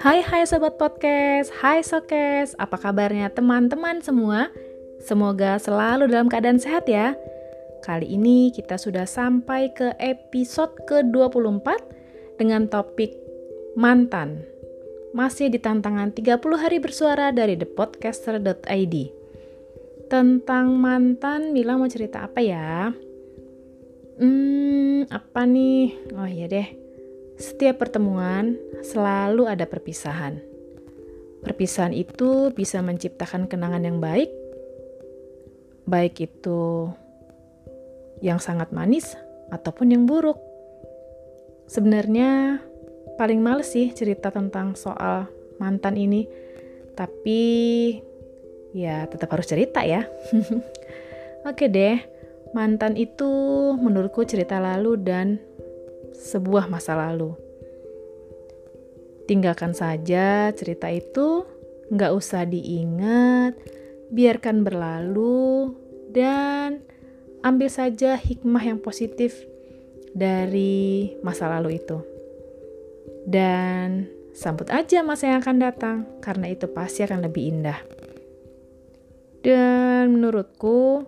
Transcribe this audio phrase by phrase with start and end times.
[0.00, 4.48] Hai hai sobat podcast, hai sokes, apa kabarnya teman-teman semua?
[5.04, 7.12] Semoga selalu dalam keadaan sehat ya.
[7.84, 11.68] Kali ini kita sudah sampai ke episode ke-24
[12.40, 13.12] dengan topik
[13.76, 14.48] mantan.
[15.12, 18.96] Masih di tantangan 30 hari bersuara dari thepodcaster.id.
[20.08, 22.96] Tentang mantan, Mila mau cerita apa ya?
[24.16, 26.12] Hmm, apa nih?
[26.16, 26.86] Oh iya deh
[27.36, 30.40] setiap pertemuan selalu ada perpisahan.
[31.44, 34.32] Perpisahan itu bisa menciptakan kenangan yang baik,
[35.84, 36.90] baik itu
[38.24, 39.14] yang sangat manis
[39.52, 40.40] ataupun yang buruk.
[41.68, 42.58] Sebenarnya
[43.20, 45.28] paling males sih cerita tentang soal
[45.60, 46.26] mantan ini,
[46.96, 47.40] tapi
[48.72, 50.08] ya tetap harus cerita ya.
[51.48, 52.00] Oke deh,
[52.54, 53.30] mantan itu
[53.78, 55.40] menurutku cerita lalu dan
[56.14, 57.34] sebuah masa lalu.
[59.26, 61.42] Tinggalkan saja cerita itu,
[61.90, 63.58] nggak usah diingat,
[64.14, 65.74] biarkan berlalu,
[66.14, 66.86] dan
[67.42, 69.34] ambil saja hikmah yang positif
[70.14, 71.98] dari masa lalu itu.
[73.26, 77.82] Dan sambut aja masa yang akan datang, karena itu pasti akan lebih indah.
[79.42, 81.06] Dan menurutku,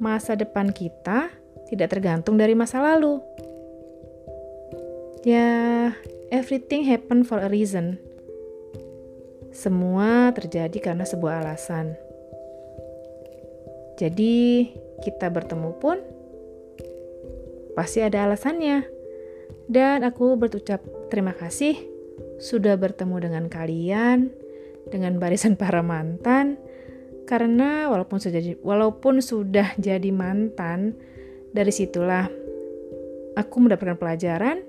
[0.00, 1.30] masa depan kita
[1.68, 3.20] tidak tergantung dari masa lalu,
[5.26, 5.90] Ya,
[6.30, 7.98] everything happen for a reason.
[9.50, 11.98] Semua terjadi karena sebuah alasan.
[13.98, 14.70] Jadi,
[15.02, 15.98] kita bertemu pun
[17.74, 18.86] pasti ada alasannya.
[19.66, 21.74] Dan aku berucap terima kasih
[22.38, 24.30] sudah bertemu dengan kalian,
[24.86, 26.62] dengan barisan para mantan,
[27.28, 30.96] karena walaupun sudah walaupun sudah jadi mantan,
[31.52, 32.24] dari situlah
[33.36, 34.64] aku mendapatkan pelajaran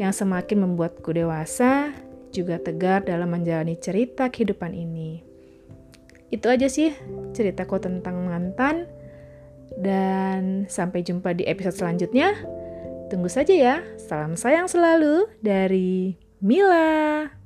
[0.00, 1.92] yang semakin membuatku dewasa,
[2.32, 5.20] juga tegar dalam menjalani cerita kehidupan ini.
[6.32, 6.96] Itu aja sih
[7.36, 8.88] ceritaku tentang mantan,
[9.76, 12.32] dan sampai jumpa di episode selanjutnya.
[13.12, 13.76] Tunggu saja ya.
[14.00, 17.39] Salam sayang selalu dari Mila.